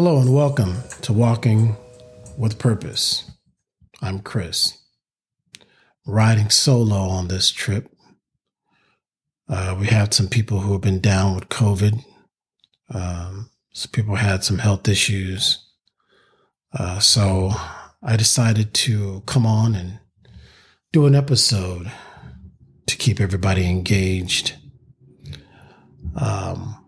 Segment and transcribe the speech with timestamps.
[0.00, 1.76] Hello and welcome to Walking
[2.36, 3.32] with Purpose.
[4.00, 4.78] I'm Chris.
[6.06, 7.92] Riding solo on this trip.
[9.48, 12.04] Uh, we had some people who have been down with COVID.
[12.94, 15.66] Um, some people had some health issues.
[16.72, 17.50] Uh, so
[18.00, 19.98] I decided to come on and
[20.92, 21.90] do an episode
[22.86, 24.54] to keep everybody engaged.
[26.14, 26.86] Um,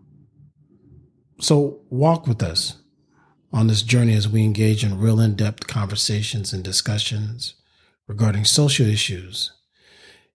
[1.41, 2.80] so walk with us
[3.53, 7.55] on this journey as we engage in real in depth conversations and discussions
[8.07, 9.51] regarding social issues,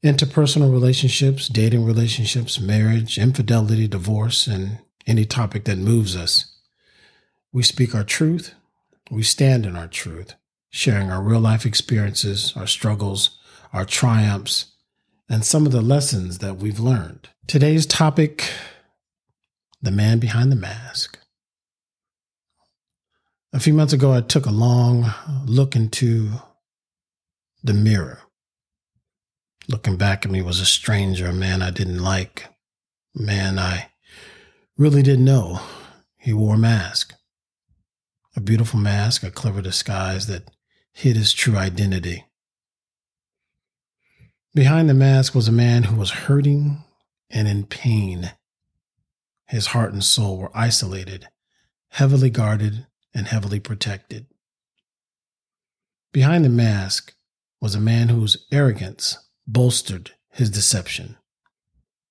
[0.04, 6.56] interpersonal relationships, dating relationships, marriage, infidelity, divorce, and any topic that moves us.
[7.52, 8.54] We speak our truth,
[9.10, 10.34] we stand in our truth,
[10.70, 13.38] sharing our real life experiences, our struggles,
[13.72, 14.72] our triumphs,
[15.28, 17.28] and some of the lessons that we've learned.
[17.46, 18.44] Today's topic
[19.82, 21.18] the man behind the mask.
[23.56, 25.14] A few months ago, I took a long
[25.46, 26.28] look into
[27.64, 28.20] the mirror.
[29.66, 32.48] Looking back at me was a stranger, a man I didn't like,
[33.18, 33.92] a man I
[34.76, 35.60] really didn't know.
[36.18, 37.14] He wore a mask,
[38.36, 40.50] a beautiful mask, a clever disguise that
[40.92, 42.26] hid his true identity.
[44.54, 46.84] Behind the mask was a man who was hurting
[47.30, 48.32] and in pain.
[49.46, 51.28] His heart and soul were isolated,
[51.92, 52.86] heavily guarded,
[53.16, 54.26] and heavily protected.
[56.12, 57.14] Behind the mask
[57.62, 61.16] was a man whose arrogance bolstered his deception.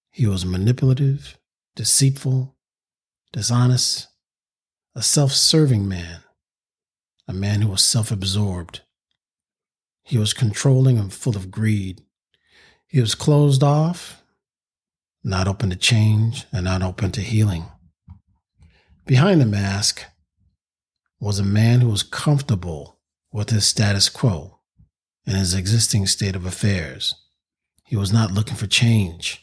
[0.09, 1.37] He was manipulative,
[1.75, 2.55] deceitful,
[3.31, 4.07] dishonest,
[4.95, 6.21] a self serving man,
[7.27, 8.81] a man who was self absorbed.
[10.01, 12.01] He was controlling and full of greed.
[12.87, 14.23] He was closed off,
[15.23, 17.65] not open to change, and not open to healing.
[19.05, 20.03] Behind the mask
[21.19, 22.99] was a man who was comfortable
[23.31, 24.59] with his status quo
[25.25, 27.15] and his existing state of affairs.
[27.85, 29.41] He was not looking for change.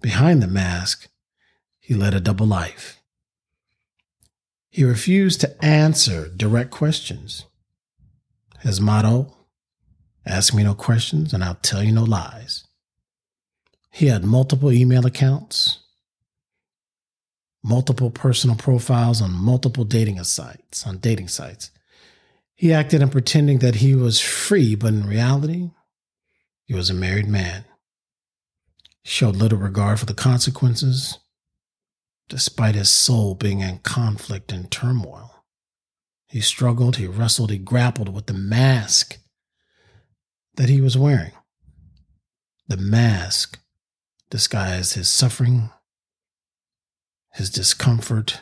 [0.00, 1.08] Behind the mask,
[1.80, 3.00] he led a double life.
[4.70, 7.46] He refused to answer direct questions.
[8.60, 9.36] His motto
[10.26, 12.64] ask me no questions and I'll tell you no lies.
[13.90, 15.78] He had multiple email accounts,
[17.62, 21.70] multiple personal profiles on multiple dating sites, on dating sites.
[22.54, 25.70] He acted in pretending that he was free, but in reality,
[26.64, 27.64] he was a married man.
[29.02, 31.18] He showed little regard for the consequences,
[32.28, 35.44] despite his soul being in conflict and turmoil.
[36.28, 39.18] He struggled, he wrestled, he grappled with the mask
[40.56, 41.32] that he was wearing.
[42.66, 43.58] The mask
[44.28, 45.70] disguised his suffering,
[47.38, 48.40] his discomfort,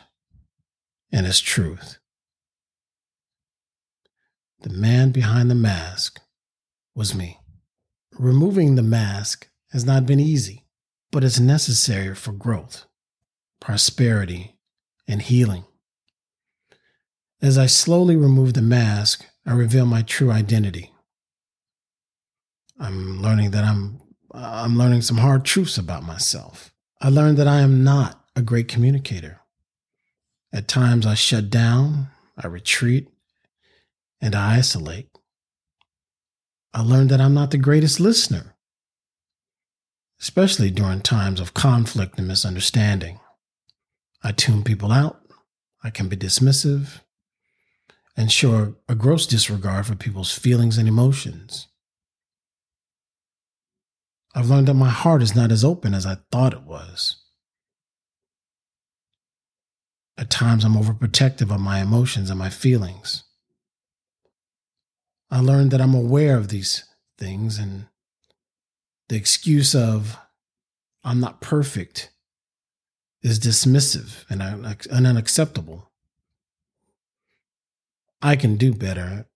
[1.11, 1.99] and his truth.
[4.61, 6.19] The man behind the mask
[6.95, 7.39] was me.
[8.17, 10.65] Removing the mask has not been easy,
[11.11, 12.85] but it's necessary for growth,
[13.61, 14.57] prosperity,
[15.07, 15.65] and healing.
[17.39, 20.91] As I slowly remove the mask, I reveal my true identity.
[22.79, 24.01] I'm learning that I'm
[24.33, 26.73] I'm learning some hard truths about myself.
[26.99, 29.41] I learned that I am not a great communicator.
[30.53, 33.09] At times I shut down, I retreat,
[34.21, 35.09] and I isolate.
[36.71, 38.55] I learned that I'm not the greatest listener,
[40.21, 43.19] especially during times of conflict and misunderstanding.
[44.23, 45.19] I tune people out.
[45.83, 47.01] I can be dismissive
[48.15, 51.69] and show a gross disregard for people's feelings and emotions.
[54.35, 57.23] I've learned that my heart is not as open as I thought it was.
[60.17, 63.23] At times, I'm overprotective of my emotions and my feelings.
[65.29, 66.83] I learned that I'm aware of these
[67.17, 67.85] things, and
[69.09, 70.17] the excuse of
[71.03, 72.11] I'm not perfect
[73.21, 74.41] is dismissive and
[74.91, 75.91] unacceptable.
[78.21, 79.27] I can do better,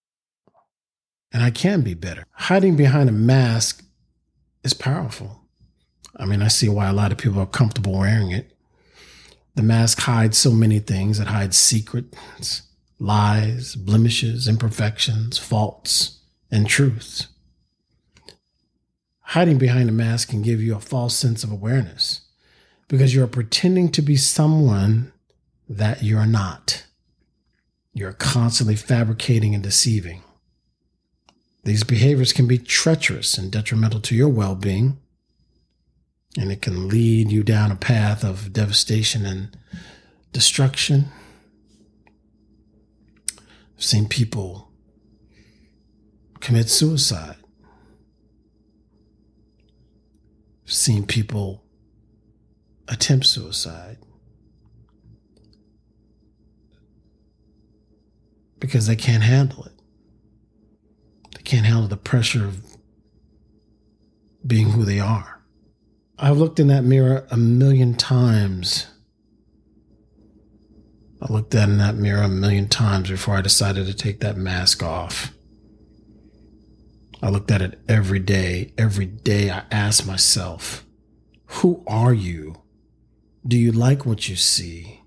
[1.32, 2.26] and I can be better.
[2.32, 3.84] Hiding behind a mask
[4.64, 5.42] is powerful.
[6.18, 8.58] I mean, I see why a lot of people are comfortable wearing it.
[9.56, 11.20] The mask hides so many things.
[11.20, 12.64] It hides secrets,
[13.00, 16.20] lies, blemishes, imperfections, faults,
[16.50, 17.28] and truths.
[19.22, 22.22] Hiding behind a mask can give you a false sense of awareness
[22.88, 25.14] because you're pretending to be someone
[25.70, 26.86] that you're not.
[27.94, 30.22] You're constantly fabricating and deceiving.
[31.64, 34.98] These behaviors can be treacherous and detrimental to your well being,
[36.38, 39.58] and it can lead you down a path of devastation and
[40.32, 41.06] destruction.
[43.78, 44.72] I've seen people
[46.40, 47.38] commit suicide.
[50.66, 51.64] I've seen people
[52.88, 53.98] attempt suicide.
[58.62, 59.74] because they can't handle it.
[61.36, 62.64] They can't handle the pressure of
[64.48, 65.41] being who they are.
[66.24, 68.86] I've looked in that mirror a million times.
[71.20, 74.38] I looked at in that mirror a million times before I decided to take that
[74.38, 75.34] mask off.
[77.24, 78.72] I looked at it every day.
[78.78, 80.86] Every day I asked myself,
[81.46, 82.62] who are you?
[83.48, 85.02] Do you like what you see?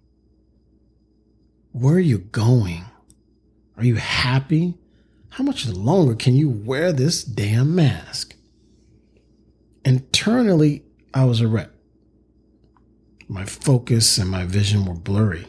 [1.70, 2.86] Where are you going?
[3.76, 4.78] Are you happy?
[5.30, 8.34] How much longer can you wear this damn mask?
[9.84, 10.83] Internally,
[11.14, 11.70] I was a wreck.
[13.28, 15.46] My focus and my vision were blurry.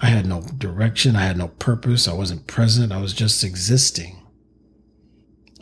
[0.00, 1.14] I had no direction.
[1.14, 2.08] I had no purpose.
[2.08, 2.90] I wasn't present.
[2.90, 4.22] I was just existing.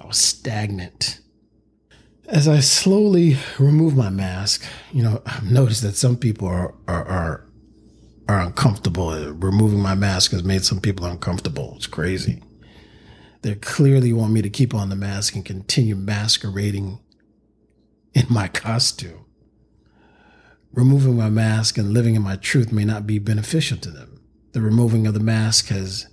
[0.00, 1.20] I was stagnant.
[2.28, 7.04] As I slowly remove my mask, you know, I've noticed that some people are, are,
[7.04, 7.46] are
[8.28, 9.10] are uncomfortable.
[9.32, 11.74] Removing my mask has made some people uncomfortable.
[11.76, 12.42] It's crazy.
[13.42, 17.00] They clearly want me to keep on the mask and continue masquerading
[18.14, 19.24] in my costume.
[20.72, 24.20] Removing my mask and living in my truth may not be beneficial to them.
[24.52, 26.06] The removing of the mask has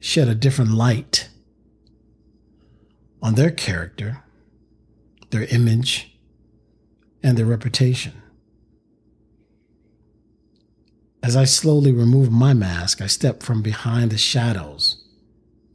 [0.00, 1.28] shed a different light
[3.22, 4.24] on their character,
[5.30, 6.18] their image,
[7.22, 8.12] and their reputation.
[11.22, 15.04] As I slowly remove my mask, I step from behind the shadows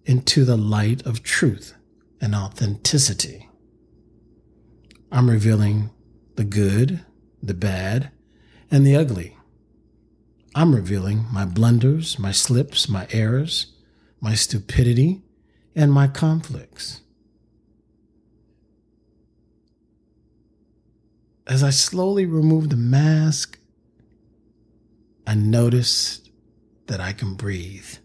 [0.06, 1.75] into the light of truth
[2.22, 3.50] and authenticity.
[5.13, 5.92] I'm revealing
[6.38, 7.06] the good,
[7.42, 8.10] the bad,
[8.71, 9.38] and the ugly.
[10.56, 13.74] I'm revealing my blunders, my slips, my errors,
[14.19, 15.21] my stupidity,
[15.75, 17.01] and my conflicts.
[21.45, 23.60] As I slowly remove the mask,
[25.27, 26.27] I notice
[26.88, 27.98] that I can breathe.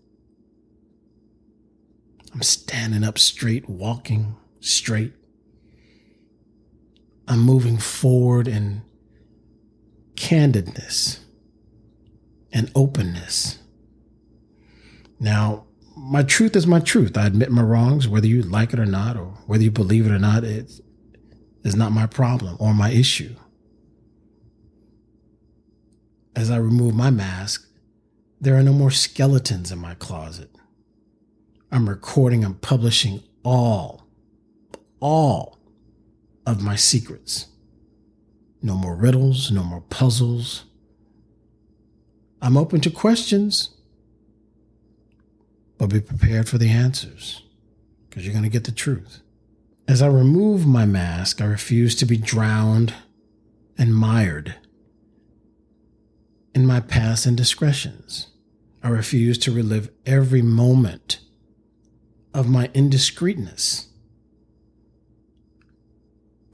[2.35, 5.15] I'm standing up straight, walking straight.
[7.29, 8.83] I'm moving forward in
[10.17, 11.21] candidness
[12.53, 13.59] and openness.
[15.21, 15.67] Now,
[15.97, 17.17] my truth is my truth.
[17.17, 20.13] I admit my wrongs, whether you like it or not, or whether you believe it
[20.13, 20.73] or not, it
[21.63, 23.35] is not my problem or my issue
[26.39, 27.69] as I remove my mask,
[28.41, 30.49] there are no more skeletons in my closet.
[31.73, 34.07] I'm recording and publishing all,
[35.01, 35.58] all
[36.49, 37.49] of my secrets.
[38.63, 40.65] No more riddles, no more puzzles.
[42.41, 43.77] I'm open to questions,
[45.77, 47.43] but be prepared for the answers
[48.09, 49.21] because you're going to get the truth.
[49.87, 52.95] As I remove my mask, I refuse to be drowned
[53.77, 54.55] and mired
[56.55, 58.29] in my past indiscretions.
[58.83, 61.21] I refuse to relive every moment
[62.33, 63.88] of my indiscreetness.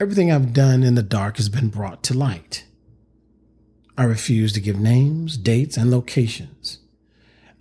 [0.01, 2.65] Everything I've done in the dark has been brought to light.
[3.97, 6.79] I refuse to give names, dates, and locations.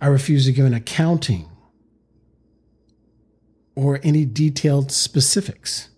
[0.00, 1.48] I refuse to give an accounting
[3.76, 5.90] or any detailed specifics.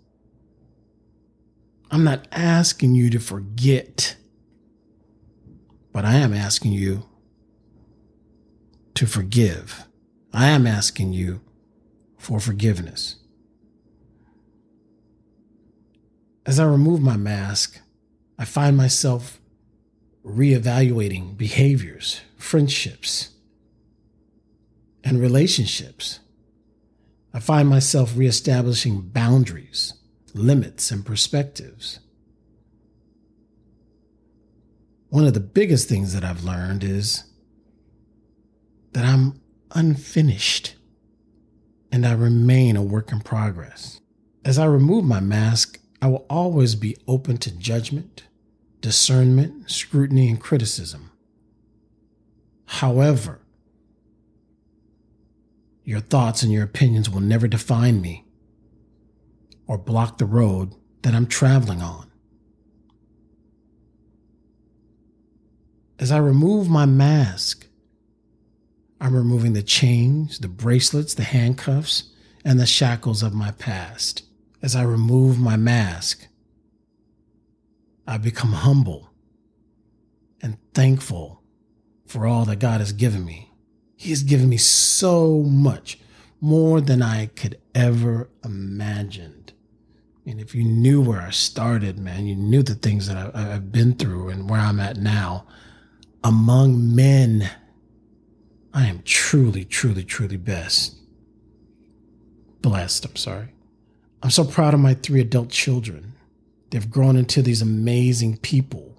[1.90, 4.16] I'm not asking you to forget
[5.96, 7.06] but I am asking you
[8.92, 9.86] to forgive.
[10.30, 11.40] I am asking you
[12.18, 13.16] for forgiveness.
[16.46, 17.80] As I remove my mask,
[18.38, 19.40] I find myself
[20.24, 23.30] reevaluating behaviors, friendships,
[25.04, 26.20] and relationships.
[27.34, 29.94] I find myself reestablishing boundaries,
[30.34, 32.00] limits, and perspectives
[35.16, 37.24] one of the biggest things that I've learned is
[38.92, 39.40] that I'm
[39.74, 40.74] unfinished
[41.92, 44.00] and I remain a work in progress.
[44.44, 48.22] As I remove my mask, I will always be open to judgment,
[48.80, 51.10] discernment, scrutiny, and criticism.
[52.66, 53.40] However,
[55.82, 58.24] your thoughts and your opinions will never define me
[59.66, 62.08] or block the road that I'm traveling on.
[65.98, 67.66] As I remove my mask,
[69.00, 72.12] I'm removing the chains, the bracelets, the handcuffs,
[72.44, 74.22] and the shackles of my past.
[74.66, 76.26] As I remove my mask,
[78.04, 79.10] I become humble
[80.42, 81.40] and thankful
[82.04, 83.52] for all that God has given me.
[83.94, 86.00] He has given me so much,
[86.40, 89.52] more than I could ever imagined.
[90.26, 93.70] And if you knew where I started, man, you knew the things that I, have
[93.70, 95.46] been through and where I'm at now.
[96.24, 97.48] Among men,
[98.74, 100.96] I am truly, truly, truly best.
[102.62, 103.52] Blessed, I'm sorry.
[104.22, 106.14] I'm so proud of my three adult children.
[106.70, 108.96] They've grown into these amazing people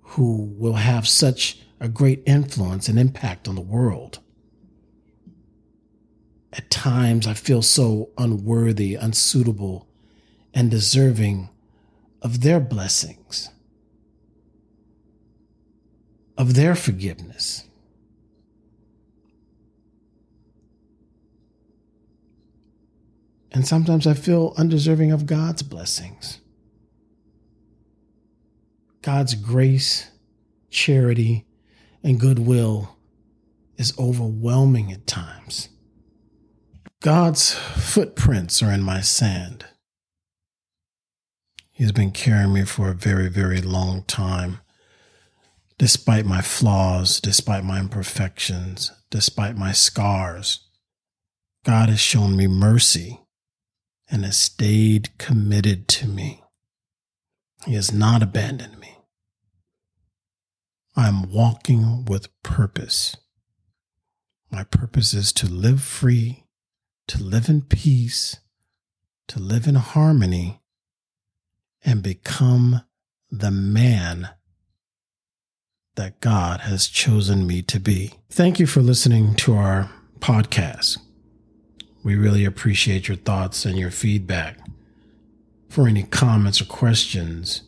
[0.00, 4.20] who will have such a great influence and impact on the world.
[6.52, 9.86] At times, I feel so unworthy, unsuitable,
[10.54, 11.50] and deserving
[12.22, 13.50] of their blessings,
[16.38, 17.65] of their forgiveness.
[23.56, 26.40] And sometimes I feel undeserving of God's blessings.
[29.00, 30.10] God's grace,
[30.68, 31.46] charity,
[32.02, 32.98] and goodwill
[33.78, 35.70] is overwhelming at times.
[37.00, 39.64] God's footprints are in my sand.
[41.70, 44.60] He's been carrying me for a very, very long time.
[45.78, 50.68] Despite my flaws, despite my imperfections, despite my scars,
[51.64, 53.22] God has shown me mercy
[54.10, 56.42] and has stayed committed to me.
[57.64, 58.96] He has not abandoned me.
[60.94, 63.16] I'm walking with purpose.
[64.50, 66.44] My purpose is to live free,
[67.08, 68.36] to live in peace,
[69.28, 70.62] to live in harmony,
[71.84, 72.82] and become
[73.30, 74.30] the man
[75.96, 78.14] that God has chosen me to be.
[78.30, 80.98] Thank you for listening to our podcast.
[82.06, 84.60] We really appreciate your thoughts and your feedback.
[85.68, 87.62] For any comments or questions,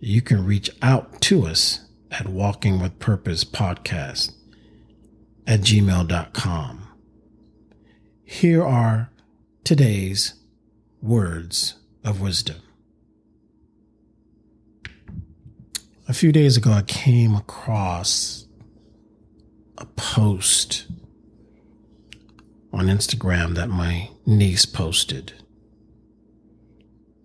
[0.00, 4.32] you can reach out to us at Walking with Purpose Podcast
[5.46, 6.88] at gmail.com.
[8.24, 9.12] Here are
[9.62, 10.34] today's
[11.00, 12.56] words of wisdom.
[16.08, 18.44] A few days ago, I came across
[19.76, 20.86] a post
[22.72, 25.32] on Instagram that my niece posted.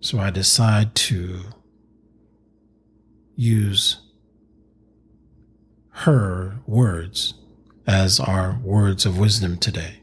[0.00, 1.40] So I decide to
[3.36, 4.00] use
[5.90, 7.34] her words
[7.86, 10.00] as our words of wisdom today.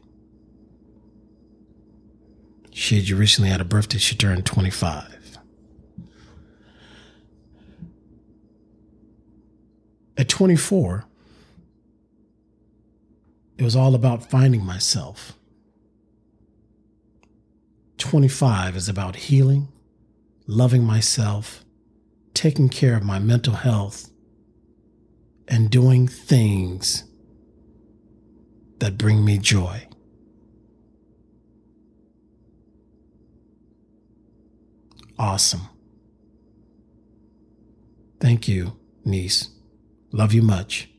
[2.72, 3.98] She had recently had a birthday.
[3.98, 5.38] She turned 25.
[10.16, 11.04] At 24,
[13.62, 15.38] it was all about finding myself.
[17.96, 19.68] 25 is about healing,
[20.48, 21.64] loving myself,
[22.34, 24.10] taking care of my mental health,
[25.46, 27.04] and doing things
[28.78, 29.86] that bring me joy.
[35.20, 35.68] Awesome.
[38.18, 39.50] Thank you, niece.
[40.10, 40.91] Love you much.